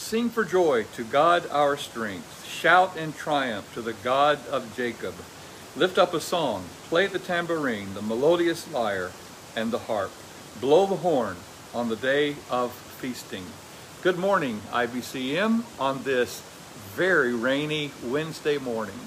[0.00, 2.44] Sing for joy to God our strength.
[2.44, 5.14] Shout in triumph to the God of Jacob.
[5.76, 9.12] Lift up a song, play the tambourine, the melodious lyre,
[9.54, 10.10] and the harp.
[10.60, 11.36] Blow the horn
[11.74, 13.44] on the day of feasting.
[14.02, 16.42] Good morning, IBCM, on this
[16.96, 18.98] very rainy Wednesday morning.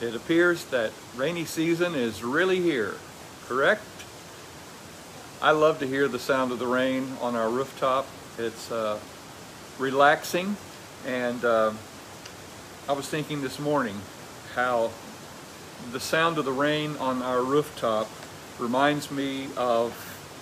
[0.00, 2.94] It appears that rainy season is really here,
[3.46, 3.84] correct?
[5.40, 8.08] I love to hear the sound of the rain on our rooftop.
[8.36, 8.98] It's uh,
[9.78, 10.56] relaxing
[11.06, 11.72] and uh,
[12.88, 13.96] I was thinking this morning
[14.54, 14.90] how
[15.92, 18.08] the sound of the rain on our rooftop
[18.58, 19.90] reminds me of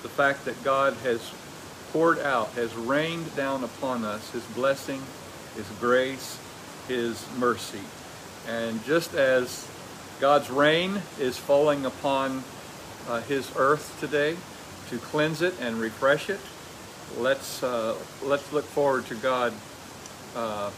[0.03, 1.33] the fact that God has
[1.93, 5.03] poured out, has rained down upon us His blessing,
[5.57, 6.39] His grace,
[6.89, 7.81] His mercy.
[8.49, 9.69] And just as
[10.21, 12.45] God's rain is falling upon
[13.09, 14.37] uh, His earth today
[14.91, 16.41] to cleanse it and refresh it,
[17.19, 19.53] let's, uh, let's look forward to God
[20.37, 20.71] uh,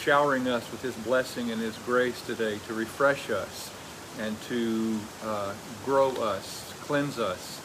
[0.00, 3.70] showering us with His blessing and His grace today to refresh us
[4.20, 5.52] and to uh,
[5.84, 7.60] grow us, cleanse us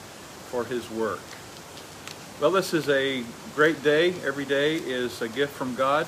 [0.49, 1.19] for His work.
[2.41, 3.23] Well, this is a
[3.55, 4.13] great day.
[4.25, 6.07] Every day is a gift from God.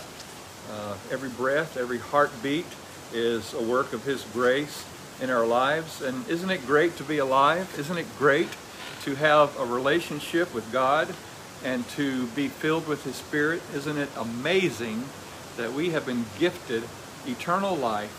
[0.72, 2.66] Uh, every breath, every heartbeat
[3.14, 4.86] is a work of His grace
[5.22, 6.02] in our lives.
[6.02, 7.74] And isn't it great to be alive?
[7.78, 8.50] Isn't it great
[9.04, 11.08] to have a relationship with God
[11.66, 13.62] and to be filled with His Spirit?
[13.74, 15.04] Isn't it amazing
[15.58, 16.84] that we have been gifted
[17.26, 18.12] eternal life,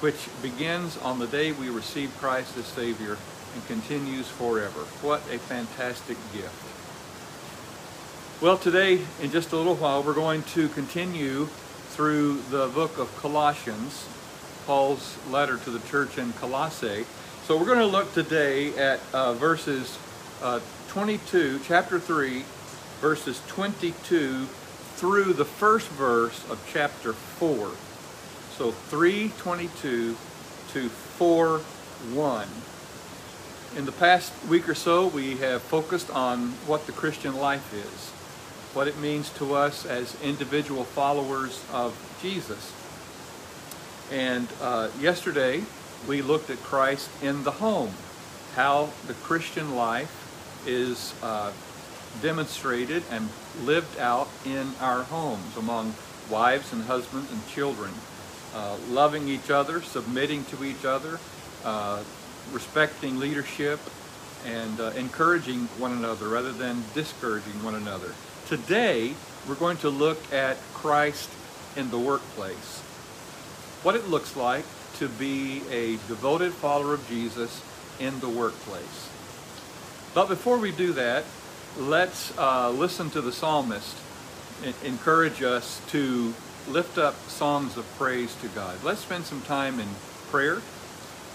[0.00, 3.16] which begins on the day we receive Christ as Savior
[3.54, 4.80] and continues forever?
[5.00, 6.64] What a fantastic gift.
[8.42, 11.46] Well, today, in just a little while, we're going to continue
[11.90, 14.06] through the book of Colossians,
[14.66, 17.06] Paul's letter to the church in Colossae.
[17.44, 19.98] So we're going to look today at uh, verses
[20.42, 22.44] uh, 22, chapter 3,
[23.00, 24.46] verses 22
[24.96, 27.70] through the first verse of chapter 4.
[28.56, 30.16] So 322
[30.72, 32.48] to 4 1.
[33.76, 38.10] In the past week or so, we have focused on what the Christian life is,
[38.74, 42.72] what it means to us as individual followers of Jesus.
[44.10, 45.64] And uh, yesterday,
[46.08, 47.92] we looked at Christ in the home,
[48.54, 50.27] how the Christian life
[50.68, 51.50] is uh,
[52.22, 53.28] demonstrated and
[53.64, 55.94] lived out in our homes among
[56.30, 57.90] wives and husbands and children,
[58.54, 61.18] uh, loving each other, submitting to each other,
[61.64, 62.02] uh,
[62.52, 63.80] respecting leadership,
[64.46, 68.14] and uh, encouraging one another rather than discouraging one another.
[68.46, 69.14] Today,
[69.48, 71.30] we're going to look at Christ
[71.76, 72.80] in the workplace.
[73.82, 74.64] What it looks like
[74.98, 77.62] to be a devoted follower of Jesus
[78.00, 79.08] in the workplace.
[80.14, 81.24] But before we do that,
[81.76, 83.96] let's uh, listen to the psalmist
[84.84, 86.34] encourage us to
[86.68, 88.82] lift up songs of praise to God.
[88.82, 89.88] Let's spend some time in
[90.30, 90.60] prayer,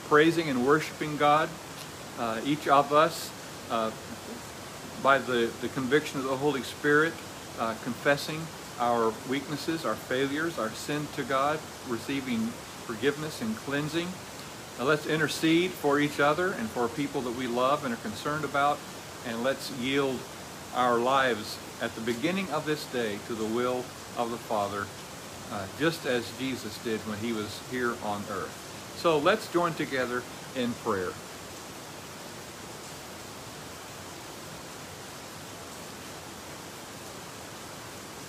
[0.08, 1.50] praising and worshiping God.
[2.20, 3.32] Uh, each of us,
[3.72, 3.92] uh,
[5.02, 7.14] by the, the conviction of the Holy Spirit,
[7.60, 8.42] uh, confessing
[8.80, 12.48] our weaknesses, our failures, our sin to God, receiving
[12.86, 14.08] forgiveness and cleansing.
[14.80, 18.44] Now let's intercede for each other and for people that we love and are concerned
[18.44, 18.80] about,
[19.28, 20.20] and let's yield
[20.76, 23.86] our lives at the beginning of this day to the will
[24.18, 24.86] of the Father,
[25.52, 28.96] uh, just as Jesus did when he was here on earth.
[28.98, 30.24] So let's join together
[30.56, 31.12] in prayer.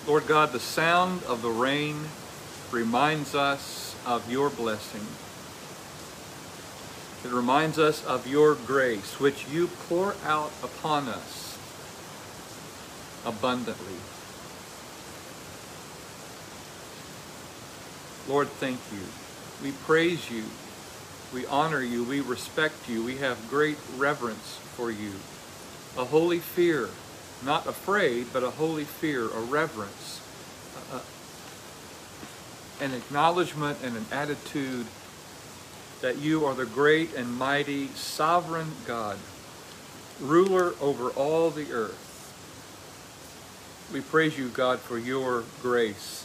[0.07, 1.97] Lord God, the sound of the rain
[2.71, 5.07] reminds us of your blessing.
[7.25, 11.59] It reminds us of your grace, which you pour out upon us
[13.25, 13.97] abundantly.
[18.29, 19.01] Lord, thank you.
[19.63, 20.45] We praise you.
[21.33, 22.05] We honor you.
[22.05, 23.03] We respect you.
[23.03, 25.13] We have great reverence for you.
[25.97, 26.91] A holy fear,
[27.45, 30.21] not afraid, but a holy fear, a reverence,
[32.81, 34.87] an acknowledgement and an attitude
[36.01, 39.19] that you are the great and mighty sovereign God,
[40.21, 42.01] ruler over all the earth.
[43.93, 46.25] We praise you, God, for your grace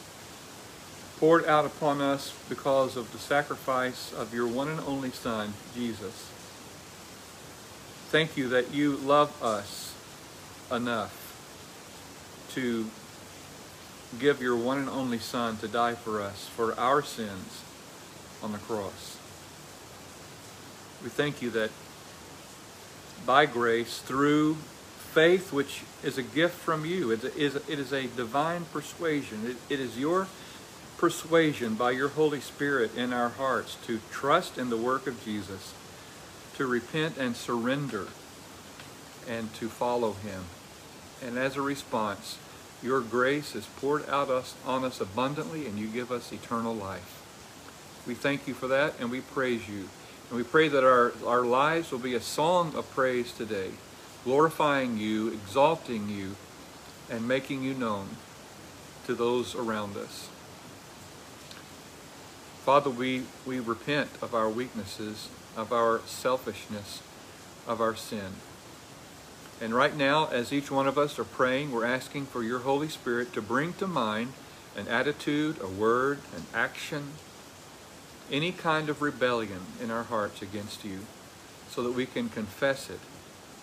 [1.19, 6.31] poured out upon us because of the sacrifice of your one and only Son, Jesus.
[8.09, 9.93] Thank you that you love us
[10.71, 11.15] enough
[12.51, 12.89] to
[14.17, 17.63] give your one and only Son to die for us, for our sins
[18.41, 19.18] on the cross.
[21.03, 21.71] We thank you that
[23.25, 27.11] by grace, through faith which is a gift from you.
[27.11, 29.45] It is, it is a divine persuasion.
[29.45, 30.27] It, it is your
[30.97, 35.73] persuasion by your Holy Spirit in our hearts to trust in the work of Jesus,
[36.55, 38.07] to repent and surrender,
[39.27, 40.43] and to follow him.
[41.23, 42.37] And as a response,
[42.83, 47.15] your grace is poured out us, on us abundantly, and you give us eternal life.
[48.07, 49.89] We thank you for that, and we praise you.
[50.29, 53.71] And we pray that our, our lives will be a song of praise today,
[54.23, 56.35] glorifying you, exalting you,
[57.09, 58.09] and making you known
[59.07, 60.29] to those around us.
[62.63, 67.01] Father, we, we repent of our weaknesses, of our selfishness,
[67.67, 68.33] of our sin.
[69.59, 72.87] And right now, as each one of us are praying, we're asking for your Holy
[72.87, 74.33] Spirit to bring to mind
[74.77, 77.13] an attitude, a word, an action,
[78.31, 80.99] any kind of rebellion in our hearts against you,
[81.69, 82.99] so that we can confess it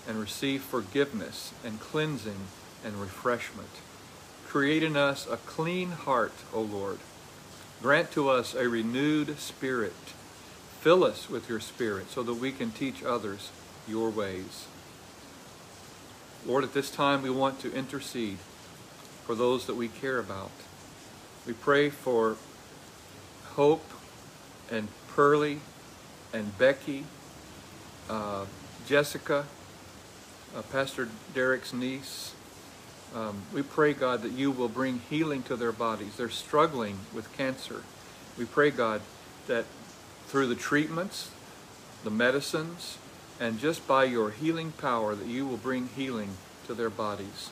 [0.08, 2.46] and receive forgiveness and cleansing
[2.84, 3.68] and refreshment.
[4.46, 6.98] Create in us a clean heart, O Lord.
[7.82, 9.92] Grant to us a renewed spirit.
[10.80, 13.50] Fill us with your spirit so that we can teach others
[13.88, 14.66] your ways.
[16.46, 18.38] Lord, at this time we want to intercede
[19.24, 20.52] for those that we care about.
[21.44, 22.36] We pray for
[23.56, 23.84] Hope
[24.70, 25.60] and Pearlie
[26.32, 27.04] and Becky,
[28.08, 28.46] uh,
[28.86, 29.46] Jessica,
[30.56, 32.34] uh, Pastor Derek's niece.
[33.14, 36.16] Um, we pray, God, that you will bring healing to their bodies.
[36.16, 37.82] They're struggling with cancer.
[38.38, 39.00] We pray, God,
[39.46, 39.64] that
[40.26, 41.30] through the treatments,
[42.04, 42.98] the medicines,
[43.40, 46.30] and just by your healing power that you will bring healing
[46.66, 47.50] to their bodies.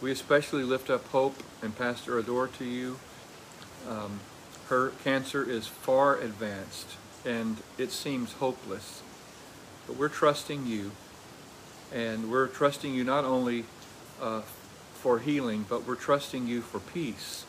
[0.00, 2.98] We especially lift up Hope and Pastor Adore to you.
[3.88, 4.20] Um,
[4.68, 9.02] her cancer is far advanced and it seems hopeless.
[9.86, 10.92] But we're trusting you
[11.92, 13.64] and we're trusting you not only
[14.20, 14.42] uh,
[14.94, 17.44] for healing, but we're trusting you for peace.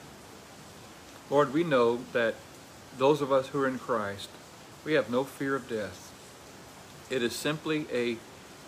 [1.29, 2.35] Lord, we know that
[2.97, 4.29] those of us who are in Christ,
[4.85, 6.11] we have no fear of death.
[7.09, 8.17] It is simply a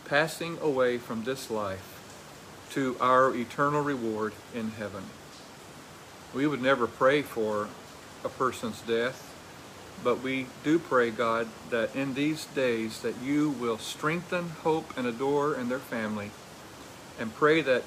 [0.07, 1.88] passing away from this life
[2.71, 5.03] to our eternal reward in heaven.
[6.33, 7.69] We would never pray for
[8.23, 9.27] a person's death,
[10.03, 15.06] but we do pray, God, that in these days that you will strengthen hope and
[15.06, 16.31] adore and their family,
[17.19, 17.83] and pray that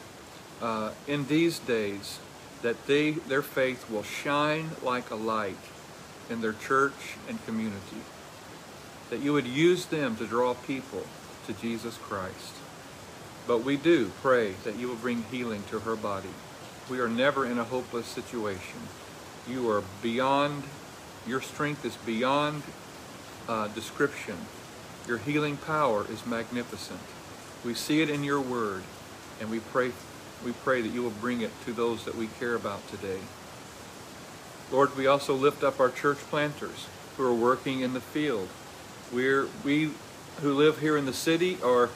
[0.63, 2.19] uh, in these days
[2.63, 5.59] that they their faith will shine like a light
[6.31, 8.03] in their church and community
[9.11, 11.07] that you would use them to draw people
[11.47, 12.55] to Jesus Christ.
[13.47, 16.31] But we do pray that you will bring healing to her body.
[16.91, 18.81] We are never in a hopeless situation.
[19.49, 20.65] You are beyond,
[21.27, 22.63] your strength is beyond
[23.49, 24.37] uh, description.
[25.07, 27.01] Your healing power is magnificent.
[27.65, 28.83] We see it in your word,
[29.41, 29.93] and we pray,
[30.45, 33.21] we pray that you will bring it to those that we care about today.
[34.73, 36.87] Lord, we also lift up our church planters
[37.17, 38.49] who are working in the field
[39.13, 39.91] we're, we
[40.41, 41.89] who live here in the city are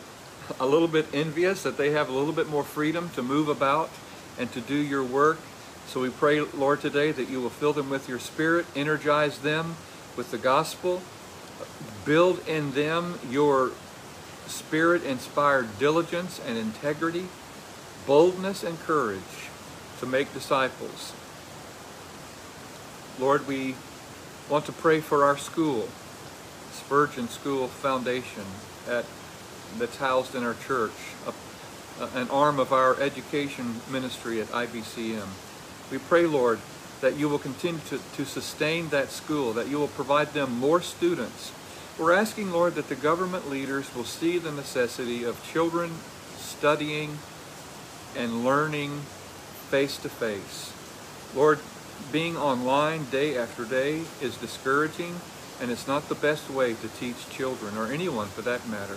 [0.61, 3.91] a little bit envious that they have a little bit more freedom to move about
[4.39, 5.39] and to do your work.
[5.89, 9.77] So we pray, Lord, today that you will fill them with your spirit, energize them
[10.19, 11.01] with the gospel,
[12.05, 13.73] build in them your
[14.47, 17.29] spirit-inspired diligence and integrity,
[18.07, 19.49] boldness and courage
[20.01, 21.15] to make disciples.
[23.19, 23.75] Lord, we
[24.51, 25.89] want to pray for our school.
[26.71, 28.45] Spurgeon School Foundation
[28.87, 29.07] at,
[29.79, 30.93] that's housed in our church,
[31.27, 35.29] a, an arm of our education ministry at IBCM.
[35.91, 36.61] We pray, Lord,
[37.01, 40.83] that you will continue to, to sustain that school, that you will provide them more
[40.83, 41.53] students.
[41.99, 45.93] We're asking, Lord, that the government leaders will see the necessity of children
[46.37, 47.19] studying
[48.17, 49.01] and learning
[49.71, 50.73] face to face.
[51.35, 51.59] Lord,
[52.13, 55.21] being online day after day is discouraging
[55.61, 58.97] and it's not the best way to teach children, or anyone for that matter.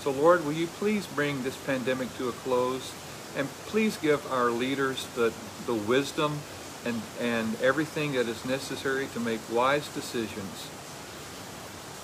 [0.00, 2.92] So Lord, will you please bring this pandemic to a close,
[3.36, 5.32] and please give our leaders the,
[5.68, 6.40] the wisdom
[6.86, 10.70] and, and everything that is necessary to make wise decisions.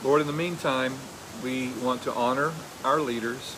[0.04, 0.92] Lord, in the meantime,
[1.42, 2.52] we want to honor
[2.84, 3.56] our leaders,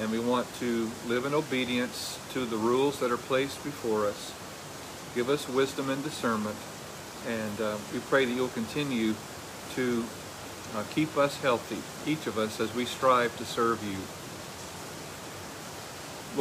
[0.00, 4.32] and we want to live in obedience to the rules that are placed before us.
[5.14, 6.56] Give us wisdom and discernment,
[7.28, 9.14] and uh, we pray that you'll continue
[9.74, 10.02] to
[10.74, 13.98] uh, keep us healthy, each of us, as we strive to serve you.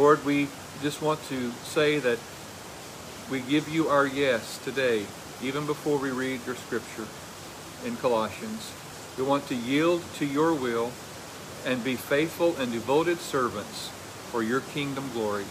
[0.02, 0.48] Lord, we
[0.82, 2.20] just want to say that
[3.30, 5.06] we give you our yes today,
[5.42, 7.08] even before we read your scripture
[7.86, 8.72] in Colossians.
[9.18, 10.92] We want to yield to your will
[11.66, 13.90] and be faithful and devoted servants
[14.30, 15.46] for your kingdom glory.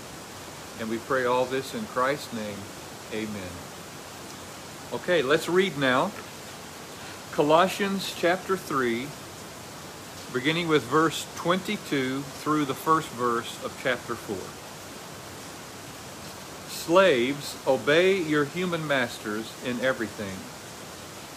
[0.79, 2.59] And we pray all this in Christ's name.
[3.13, 3.53] Amen.
[4.93, 6.13] Okay, let's read now.
[7.33, 9.09] Colossians chapter 3,
[10.33, 14.64] beginning with verse 22 through the first verse of chapter 4.
[16.85, 20.37] Slaves, obey your human masters in everything.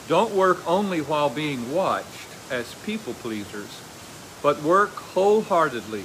[0.10, 3.82] Don't work only while being watched as people pleasers,
[4.44, 6.02] but work wholeheartedly,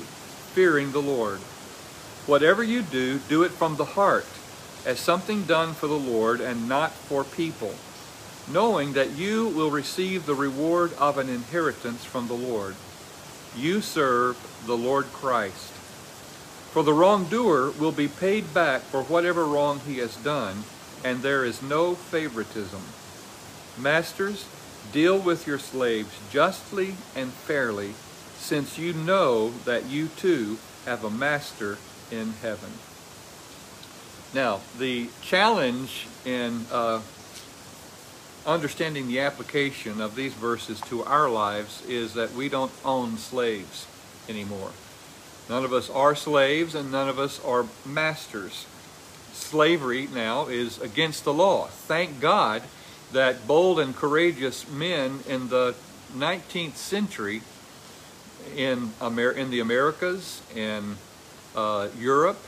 [0.54, 1.40] fearing the Lord.
[2.25, 4.26] Whatever you do, do it from the heart,
[4.87, 7.75] as something done for the Lord and not for people,
[8.49, 12.76] knowing that you will receive the reward of an inheritance from the Lord.
[13.56, 15.72] You serve the Lord Christ.
[16.73, 20.64] For the wrongdoer will be paid back for whatever wrong he has done,
[21.05, 22.81] and there is no favoritism.
[23.79, 24.47] Masters,
[24.91, 27.93] deal with your slaves justly and fairly,
[28.38, 31.76] since you know that you too have a master
[32.11, 32.71] in heaven.
[34.33, 37.02] Now, the challenge in uh,
[38.47, 43.87] understanding the application of these verses to our lives is that we don't own slaves
[44.26, 44.71] anymore.
[45.52, 48.64] None of us are slaves and none of us are masters.
[49.35, 51.66] Slavery now is against the law.
[51.66, 52.62] Thank God
[53.12, 55.75] that bold and courageous men in the
[56.16, 57.42] 19th century
[58.56, 60.97] in, Amer in the Americas, in
[61.54, 62.42] uh, Europe,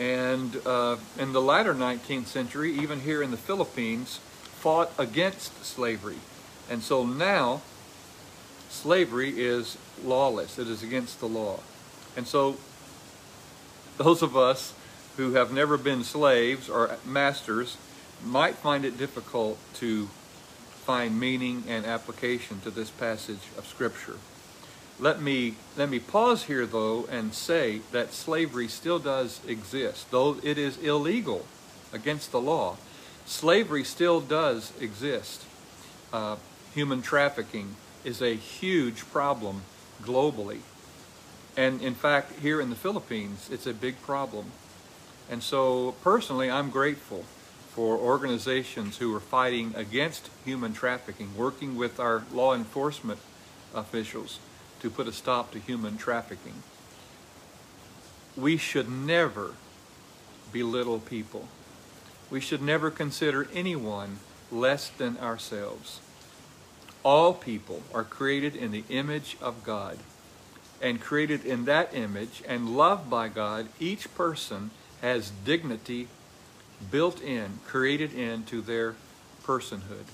[0.00, 4.18] and uh, in the latter 19th century, even here in the Philippines,
[4.58, 6.18] fought against slavery.
[6.68, 7.62] And so now,
[8.70, 10.58] slavery is lawless.
[10.58, 11.60] It is against the law.
[12.16, 12.56] And so
[13.98, 14.74] those of us
[15.16, 17.76] who have never been slaves or masters
[18.24, 20.08] might find it difficult to
[20.84, 24.16] find meaning and application to this passage of Scripture.
[25.00, 30.10] Let me, let me pause here, though, and say that slavery still does exist.
[30.10, 31.46] Though it is illegal
[31.92, 32.76] against the law,
[33.26, 35.44] slavery still does exist.
[36.12, 36.36] Uh,
[36.74, 39.62] human trafficking is a huge problem
[40.02, 40.60] globally.
[41.56, 44.46] And in fact, here in the Philippines, it's a big problem.
[45.30, 47.24] And so personally, I'm grateful
[47.70, 53.20] for organizations who are fighting against human trafficking, working with our law enforcement
[53.74, 54.38] officials
[54.80, 56.54] to put a stop to human trafficking.
[58.36, 59.54] We should never
[60.52, 61.48] belittle people.
[62.30, 64.18] We should never consider anyone
[64.50, 66.00] less than ourselves.
[67.02, 69.98] All people are created in the image of God
[70.80, 76.08] and created in that image and loved by God, each person has dignity
[76.90, 78.96] built in, created into their
[79.44, 80.06] personhood.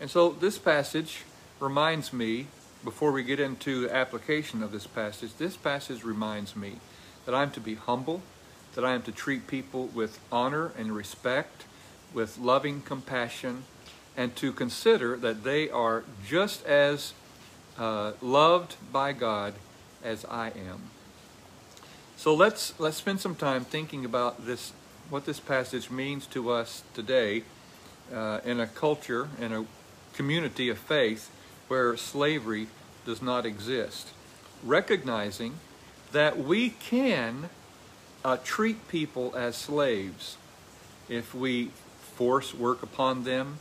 [0.00, 1.24] And so this passage
[1.58, 2.46] reminds me,
[2.82, 6.76] before we get into the application of this passage, this passage reminds me
[7.26, 8.22] that I'm to be humble,
[8.74, 11.64] that I am to treat people with honor and respect,
[12.14, 13.64] with loving compassion,
[14.16, 17.12] and to consider that they are just as
[17.78, 19.54] uh, loved by God
[20.04, 20.90] as I am.
[22.16, 24.72] So let's let's spend some time thinking about this,
[25.08, 27.44] what this passage means to us today,
[28.14, 29.64] uh, in a culture, in a
[30.12, 31.30] community of faith,
[31.68, 32.66] where slavery
[33.06, 34.08] does not exist.
[34.62, 35.54] Recognizing
[36.12, 37.48] that we can
[38.24, 40.36] uh, treat people as slaves
[41.08, 41.70] if we
[42.16, 43.58] force work upon them,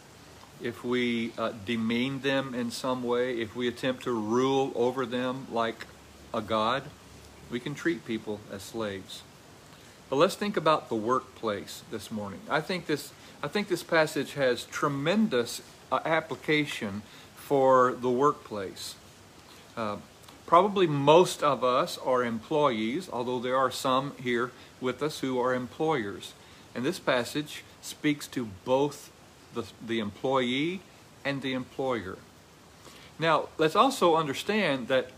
[0.61, 5.47] if we uh, demean them in some way, if we attempt to rule over them
[5.51, 5.85] like
[6.33, 6.83] a God,
[7.49, 9.23] we can treat people as slaves.
[10.09, 12.39] But let's think about the workplace this morning.
[12.49, 13.11] I think this,
[13.43, 17.03] I think this passage has tremendous uh, application
[17.35, 18.95] for the workplace.
[19.77, 19.97] Uh,
[20.45, 25.53] probably most of us are employees, although there are some here with us who are
[25.53, 26.33] employers.
[26.73, 29.11] And this passage speaks to both
[29.53, 30.81] the, the employee
[31.25, 32.17] and the employer.
[33.19, 35.11] Now, let's also understand that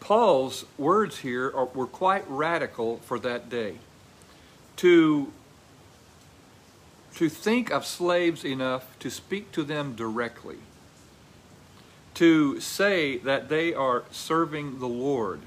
[0.00, 3.76] Paul's words here are, were quite radical for that day.
[4.76, 5.32] To,
[7.16, 10.58] to think of slaves enough to speak to them directly,
[12.14, 15.40] to say that they are serving the Lord,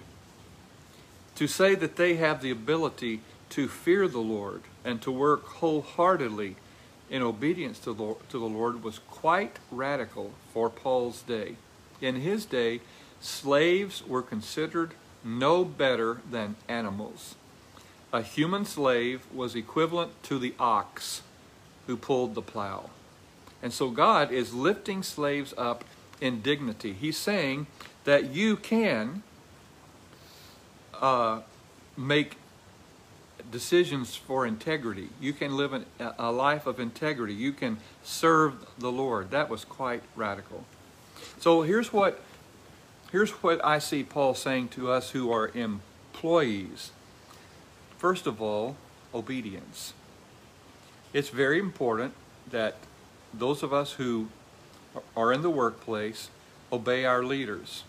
[1.35, 6.55] to say that they have the ability to fear the Lord and to work wholeheartedly
[7.09, 11.55] in obedience to the, to the Lord was quite radical for Paul's day.
[11.99, 12.79] In his day,
[13.21, 14.91] slaves were considered
[15.23, 17.35] no better than animals.
[18.11, 21.21] A human slave was equivalent to the ox
[21.87, 22.89] who pulled the plow.
[23.63, 25.85] And so God is lifting slaves up
[26.19, 26.93] in dignity.
[26.93, 27.67] He's saying
[28.03, 29.23] that you can
[30.99, 31.41] uh,
[31.95, 32.37] make
[33.51, 35.09] decisions for integrity.
[35.19, 37.33] You can live an, a life of integrity.
[37.33, 39.31] You can serve the Lord.
[39.31, 40.65] That was quite radical.
[41.39, 42.21] So here's what
[43.11, 46.91] here's what I see Paul saying to us who are employees.
[47.97, 48.75] First of all,
[49.13, 49.93] obedience.
[51.13, 52.13] It's very important
[52.49, 52.75] that
[53.33, 54.29] those of us who
[55.15, 56.29] are in the workplace
[56.71, 57.83] obey our leaders.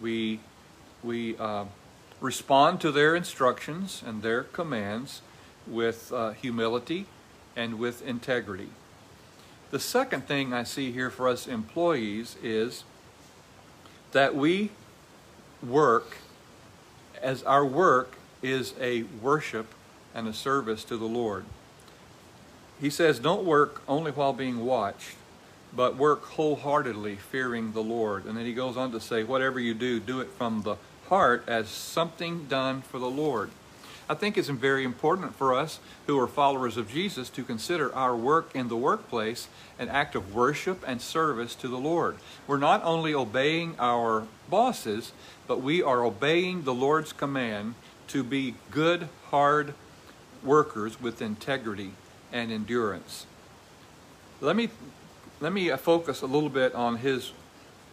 [0.00, 0.40] We
[1.02, 1.64] we uh,
[2.20, 5.22] respond to their instructions and their commands
[5.66, 7.06] with uh, humility
[7.56, 8.70] and with integrity.
[9.70, 12.84] The second thing I see here for us employees is
[14.12, 14.70] that we
[15.62, 16.16] work
[17.20, 19.74] as our work is a worship
[20.14, 21.44] and a service to the Lord.
[22.80, 25.16] He says, Don't work only while being watched,
[25.74, 28.24] but work wholeheartedly, fearing the Lord.
[28.24, 30.76] And then he goes on to say, Whatever you do, do it from the
[31.08, 33.50] heart as something done for the Lord.
[34.10, 38.16] I think it's very important for us who are followers of Jesus to consider our
[38.16, 39.48] work in the workplace
[39.78, 42.16] an act of worship and service to the Lord.
[42.46, 45.12] We're not only obeying our bosses,
[45.46, 47.74] but we are obeying the Lord's command
[48.08, 49.74] to be good, hard
[50.42, 51.92] workers with integrity
[52.32, 53.26] and endurance.
[54.40, 54.70] Let me
[55.40, 57.32] let me focus a little bit on his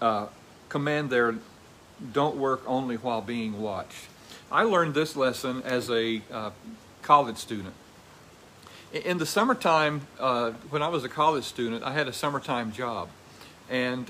[0.01, 0.27] uh,
[0.69, 1.35] command there
[2.13, 4.07] don't work only while being watched.
[4.55, 6.51] I learned this lesson as a uh,
[7.01, 7.73] college student.
[8.93, 13.09] In the summertime, uh, when I was a college student, I had a summertime job.
[13.69, 14.09] And,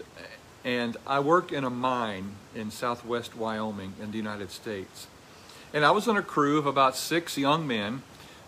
[0.64, 5.08] and I worked in a mine in southwest Wyoming in the United States.
[5.74, 8.04] And I was on a crew of about six young men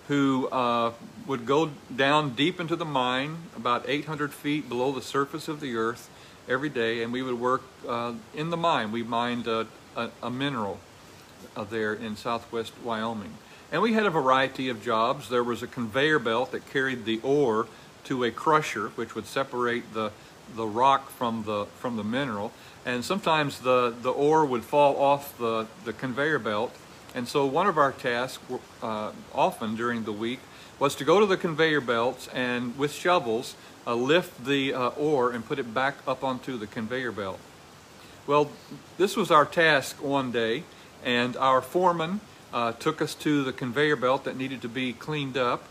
[0.07, 0.91] who uh,
[1.25, 5.75] would go down deep into the mine, about 800 feet below the surface of the
[5.75, 6.11] earth,
[6.47, 8.91] every day, and we would work uh, in the mine.
[8.91, 10.79] We mined a, a, a mineral
[11.69, 13.33] there in southwest Wyoming.
[13.71, 15.29] And we had a variety of jobs.
[15.29, 17.67] There was a conveyor belt that carried the ore
[18.05, 20.11] to a crusher, which would separate the,
[20.55, 22.51] the rock from the, from the mineral.
[22.85, 26.73] And sometimes the, the ore would fall off the, the conveyor belt.
[27.13, 28.41] And so one of our tasks,
[28.81, 30.39] uh, often during the week,
[30.79, 35.31] was to go to the conveyor belts and with shovels uh, lift the uh, ore
[35.31, 37.39] and put it back up onto the conveyor belt.
[38.27, 38.51] Well,
[38.97, 40.63] this was our task one day,
[41.07, 42.19] and our foreman
[42.53, 45.63] uh, took us to the conveyor belt that needed to be cleaned up.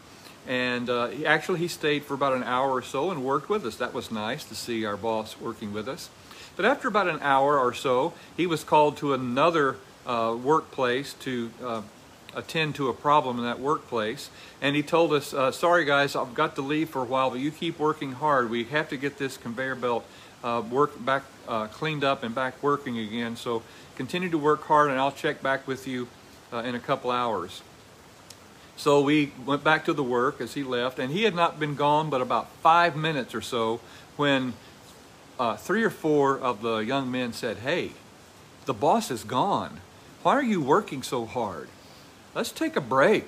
[0.49, 3.67] And uh, he, actually, he stayed for about an hour or so and worked with
[3.67, 3.77] us.
[3.77, 6.09] That was nice to see our boss working with us.
[6.57, 11.51] But after about an hour or so, he was called to another uh, workplace to
[11.63, 11.83] uh,
[12.35, 14.31] attend to a problem in that workplace.
[14.63, 17.41] And he told us, uh, sorry guys, I've got to leave for a while, but
[17.41, 18.49] you keep working hard.
[18.49, 20.07] We have to get this conveyor belt
[20.43, 23.37] uh, work back uh, cleaned up and back working again.
[23.37, 23.63] So
[23.97, 26.09] continue to work hard and I'll check back with you
[26.53, 27.63] uh, in a couple hours.
[28.77, 31.77] So we went back to the work as he left, and he had not been
[31.77, 33.81] gone but about five minutes or so
[34.17, 34.53] when
[35.39, 37.93] uh, three or four of the young men said, Hey,
[38.67, 39.81] the boss is gone.
[40.23, 41.69] Why are you working so hard?
[42.37, 43.27] let's take a break.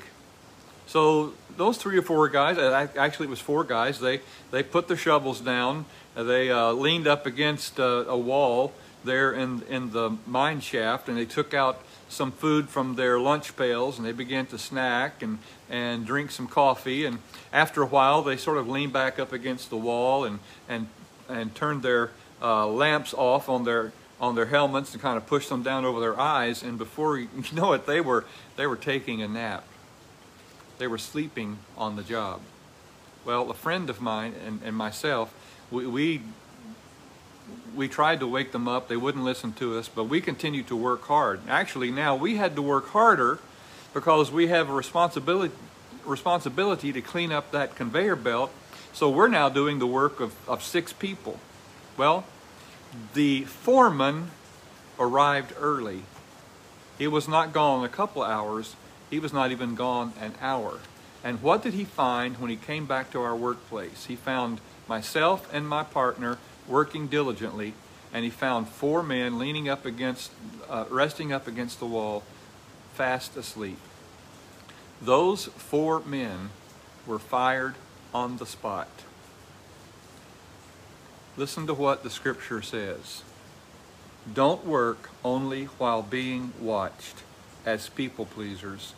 [0.86, 4.20] So those three or four guys, actually it was four guys, they,
[4.52, 5.86] they put the shovels down,
[6.24, 8.72] they uh, leaned up against uh, a wall
[9.04, 13.56] there in, in the mine shaft and they took out some food from their lunch
[13.56, 15.38] pails and they began to snack and,
[15.70, 17.04] and drink some coffee.
[17.04, 17.18] And
[17.52, 20.88] after a while they sort of leaned back up against the wall and, and,
[21.28, 25.48] and turned their uh, lamps off on their on their helmets and kind of pushed
[25.48, 26.62] them down over their eyes.
[26.62, 28.24] And before you know it they were
[28.56, 29.64] they were taking a nap.
[30.78, 32.40] They were sleeping on the job.
[33.24, 35.32] Well a friend of mine and, and myself
[35.70, 36.22] we, we
[37.74, 40.76] we tried to wake them up they wouldn't listen to us but we continued to
[40.76, 43.38] work hard actually now we had to work harder
[43.94, 45.54] because we have a responsibility
[46.04, 48.50] responsibility to clean up that conveyor belt
[48.92, 51.38] so we're now doing the work of, of six people
[51.96, 52.24] well
[53.14, 54.30] the foreman
[54.98, 56.02] arrived early.
[56.98, 58.74] He was not gone a couple hours.
[59.10, 60.80] He was not even gone an hour.
[61.22, 64.06] And what did he find when he came back to our workplace?
[64.06, 67.74] He found myself and my partner working diligently,
[68.12, 70.32] and he found four men leaning up against,
[70.68, 72.22] uh, resting up against the wall,
[72.94, 73.78] fast asleep.
[75.00, 76.50] Those four men
[77.06, 77.74] were fired
[78.12, 78.88] on the spot.
[81.36, 83.22] Listen to what the scripture says.
[84.32, 87.22] Don't work only while being watched
[87.64, 88.94] as people pleasers,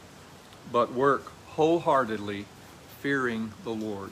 [0.72, 2.46] but work wholeheartedly,
[3.00, 4.10] fearing the Lord.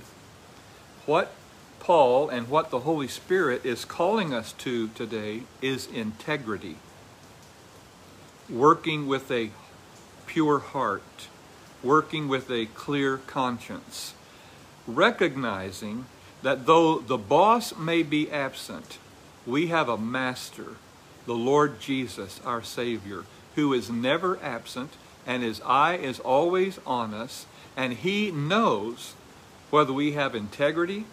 [1.06, 1.32] What
[1.80, 6.76] Paul and what the Holy Spirit is calling us to today is integrity.
[8.50, 9.50] Working with a
[10.26, 11.28] pure heart,
[11.82, 14.14] working with a clear conscience,
[14.86, 16.06] recognizing
[16.42, 18.98] that though the boss may be absent,
[19.46, 20.76] we have a master,
[21.26, 24.92] the Lord Jesus, our Savior, who is never absent
[25.28, 27.44] and his eye is always on us,
[27.76, 29.12] and he knows
[29.68, 31.04] whether we have integrity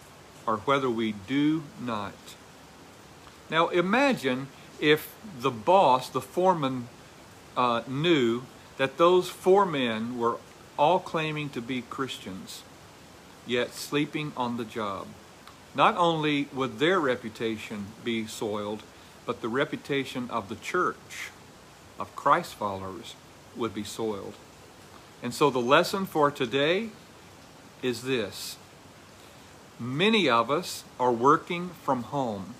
[0.46, 2.14] or whether we do not.
[3.50, 4.48] Now imagine
[4.80, 6.88] if the boss, the foreman,
[7.56, 8.42] uh, knew
[8.76, 10.36] that those four men were
[10.78, 12.62] all claiming to be Christians,
[13.46, 15.06] yet sleeping on the job.
[15.74, 18.82] Not only would their reputation be soiled,
[19.24, 21.30] but the reputation of the church,
[21.98, 23.14] of Christ followers,
[23.56, 24.34] would be soiled.
[25.22, 26.90] And so the lesson for today
[27.82, 28.56] is this.
[29.78, 32.54] Many of us are working from home.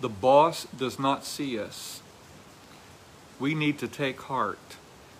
[0.00, 2.02] The boss does not see us.
[3.38, 4.76] We need to take heart.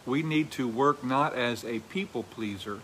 [0.06, 2.80] We need to work not as a people pleaser,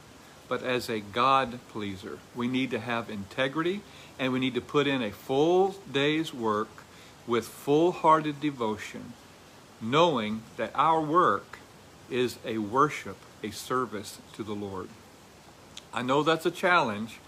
[0.49, 2.19] but as a God pleaser.
[2.37, 3.83] We need to have integrity
[4.17, 6.69] and we need to put in a full day's work
[7.27, 9.13] with full hearted devotion,
[9.81, 11.59] knowing that our work
[12.09, 14.89] is a worship, a service to the Lord.
[15.93, 17.19] I know that's a challenge,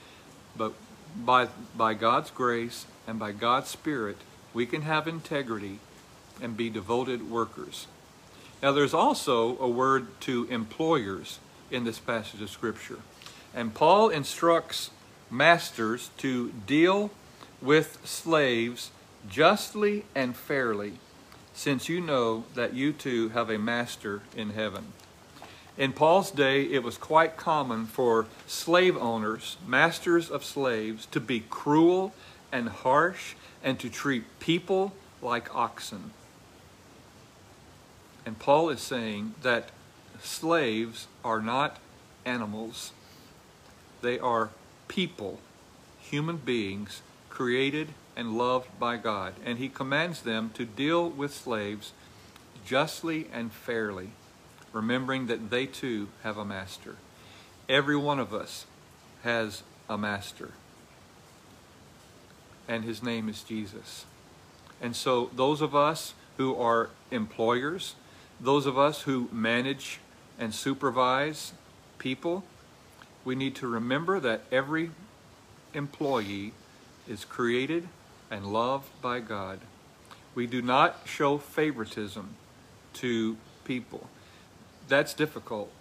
[0.57, 0.73] but
[1.17, 4.17] by, by God's grace and by God's Spirit,
[4.55, 5.79] we can have integrity
[6.41, 7.87] and be devoted workers.
[8.63, 11.39] Now, there's also a word to employers
[11.71, 12.99] in this passage of Scripture.
[13.55, 14.91] And Paul instructs
[15.31, 17.11] masters to deal
[17.61, 18.91] with slaves
[19.29, 20.95] justly and fairly,
[21.55, 24.93] since you know that you too have a master in heaven.
[25.79, 31.41] In Paul's day, it was quite common for slave owners, masters of slaves, to be
[31.41, 32.13] cruel
[32.51, 36.11] and harsh and to treat people like oxen.
[38.27, 39.71] And Paul is saying that
[40.21, 41.79] slaves are not
[42.25, 42.93] animals,
[44.03, 44.51] they are
[44.89, 45.41] people,
[46.01, 49.35] human beings, created and loved by God.
[49.45, 51.93] And he commands them to deal with slaves
[52.67, 54.11] justly and fairly,
[54.73, 56.97] remembering that they too have a master.
[57.69, 58.67] Every one of us
[59.23, 60.53] has a master
[62.69, 64.07] and his name is Jesus.
[64.81, 67.95] And so those of us who are employers,
[68.41, 70.01] those of us who manage
[70.39, 71.53] and supervise
[71.99, 72.45] people,
[73.25, 74.91] we need to remember that every
[75.75, 76.53] employee
[77.09, 77.89] is created
[78.31, 79.61] and loved by God.
[80.35, 82.35] We do not show favoritism
[82.95, 84.09] to people.
[84.93, 85.73] That's difficult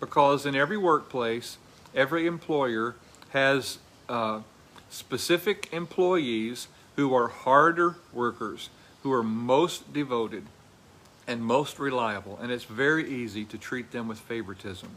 [0.00, 1.58] because in every workplace,
[1.94, 2.94] every employer
[3.28, 3.76] has
[4.08, 4.40] uh,
[4.88, 8.70] specific employees who are harder workers,
[9.02, 10.44] who are most devoted
[11.26, 12.38] and most reliable.
[12.40, 14.88] And it's very easy to treat them with favoritism.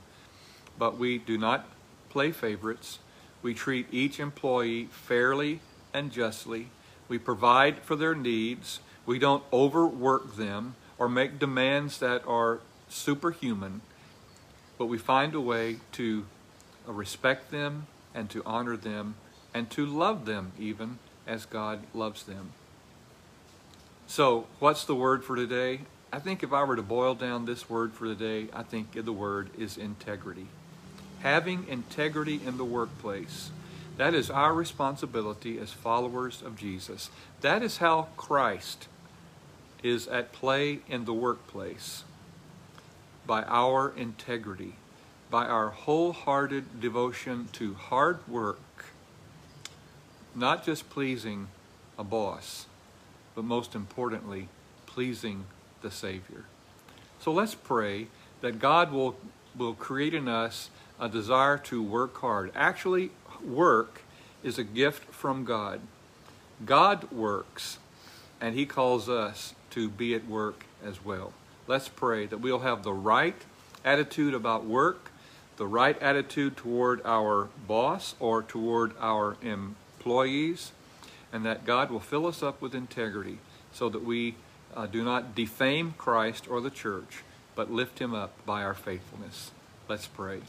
[0.79, 1.67] But we do not
[2.07, 2.99] play favorites.
[3.41, 5.59] We treat each employee fairly
[5.93, 6.69] and justly.
[7.09, 8.79] We provide for their needs.
[9.05, 13.81] We don't overwork them or make demands that are superhuman.
[14.77, 16.25] But we find a way to
[16.85, 19.15] respect them and to honor them
[19.53, 22.51] and to love them even as God loves them.
[24.05, 25.81] So, what's the word for today?
[26.13, 29.11] I think if I were to boil down this word for today, I think the
[29.11, 30.47] word is integrity.
[31.19, 33.51] Having integrity in the workplace.
[33.97, 37.09] That is our responsibility as followers of Jesus.
[37.41, 38.87] That is how Christ
[39.83, 42.03] is at play in the workplace
[43.27, 44.75] by our integrity,
[45.29, 48.61] by our wholehearted devotion to hard work
[50.37, 51.47] not just pleasing
[51.97, 52.67] a boss,
[53.33, 54.47] but most importantly,
[54.85, 55.45] pleasing
[55.81, 56.45] the Savior.
[57.19, 58.07] So let's pray
[58.41, 59.17] that God will,
[59.57, 62.51] will create in us a desire to work hard.
[62.55, 63.09] Actually,
[63.43, 64.03] work
[64.43, 65.81] is a gift from God.
[66.63, 67.79] God works,
[68.39, 71.33] and He calls us to be at work as well.
[71.67, 73.35] Let's pray that we'll have the right
[73.83, 75.11] attitude about work,
[75.57, 80.71] the right attitude toward our boss or toward our employees,
[81.33, 83.39] and that God will fill us up with integrity
[83.73, 84.35] so that we
[84.75, 89.51] uh, do not defame Christ or the church, but lift him up by our faithfulness.
[89.89, 90.41] Let's pray.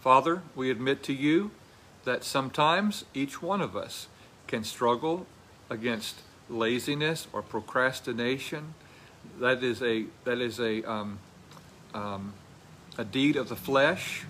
[0.00, 1.50] Father, we admit to you
[2.04, 4.08] that sometimes each one of us
[4.46, 5.26] can struggle
[5.70, 6.16] against
[6.48, 8.74] laziness or procrastination.
[9.40, 11.18] That is a that is a um,
[11.94, 12.34] um,
[12.98, 14.24] a deed of the flesh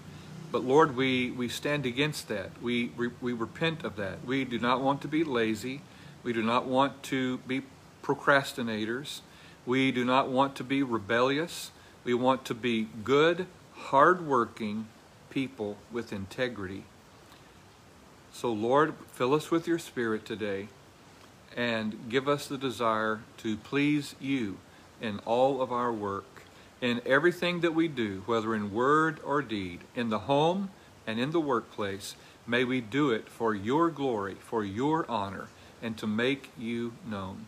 [0.52, 2.50] but Lord, we, we stand against that.
[2.61, 4.22] We, we, we repent of that.
[4.24, 5.81] We do not want to be lazy.
[6.22, 7.62] We do not want to be
[8.02, 9.20] procrastinators.
[9.64, 11.70] We do not want to be rebellious.
[12.05, 14.88] We want to be good, hardworking
[15.31, 16.85] people with integrity.
[18.35, 20.68] So, Lord, fill us with your Spirit today
[21.57, 24.59] and give us the desire to please you
[25.03, 26.45] in all of our work,
[26.81, 30.71] in everything that we do, whether in word or deed, in the home
[31.07, 32.15] and in the workplace.
[32.47, 35.49] May we do it for your glory, for your honor,
[35.83, 37.47] and to make you known.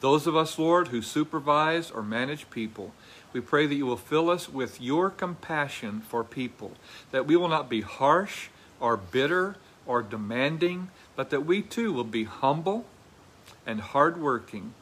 [0.00, 2.92] Those of us, Lord, who supervise or manage people,
[3.32, 6.72] we pray that you will fill us with your compassion for people,
[7.10, 8.48] that we will not be harsh
[8.80, 12.86] or bitter or demanding, but that we too will be humble
[13.66, 14.72] and hardworking,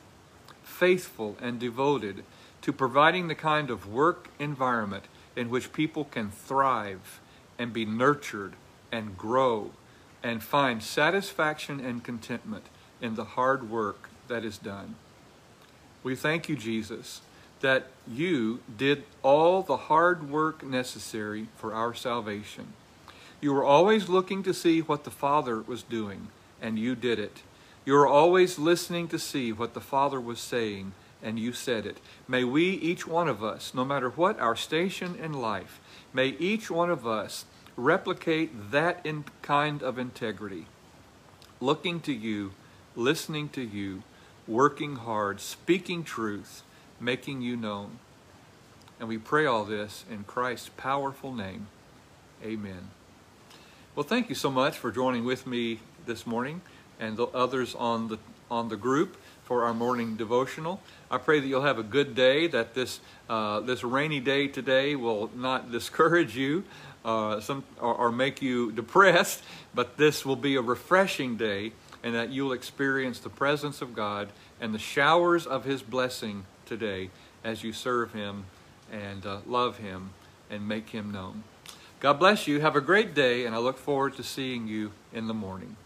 [0.79, 2.23] faithful and devoted
[2.63, 7.21] to providing the kind of work environment in which people can thrive
[7.59, 8.55] and be nurtured
[8.93, 9.71] and grow
[10.23, 12.65] and find satisfaction and contentment
[13.01, 14.97] in the hard work that is done.
[16.03, 17.21] We thank you, Jesus,
[17.61, 22.73] that you did all the hard work necessary for our salvation.
[23.41, 26.29] You were always looking to see what the Father was doing,
[26.61, 27.43] and you did it.
[27.87, 31.99] You were always listening to see what the Father was saying, and you said it.
[32.27, 35.81] May we, each one of us, no matter what our station in life,
[36.13, 37.45] may each one of us
[37.77, 40.67] replicate that in kind of integrity,
[41.61, 42.55] looking to you,
[42.97, 44.03] listening to you,
[44.49, 46.65] working hard, speaking truth,
[46.99, 48.01] making you known.
[48.99, 51.69] And we pray all this in Christ's powerful name.
[52.43, 52.91] Amen.
[53.95, 56.63] Well, thank you so much for joining with me this morning
[57.01, 58.19] and the others on the
[58.51, 60.81] on the group for our morning devotional.
[61.11, 62.47] I pray that you'll have a good day.
[62.47, 66.65] That this uh, this rainy day today will not discourage you,
[67.05, 69.43] uh, some or, or make you depressed,
[69.75, 74.29] but this will be a refreshing day, and that you'll experience the presence of God
[74.61, 77.11] and the showers of His blessing today
[77.45, 78.45] as you serve Him
[78.93, 80.11] and uh, love Him
[80.51, 81.45] and make Him known.
[82.01, 82.61] God bless you.
[82.61, 85.77] Have a great day, and I look forward to seeing you in the morning.